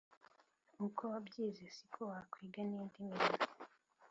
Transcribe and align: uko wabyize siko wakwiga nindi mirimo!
uko 0.85 1.01
wabyize 1.11 1.63
siko 1.75 2.01
wakwiga 2.11 2.61
nindi 2.69 2.97
mirimo! 3.09 3.45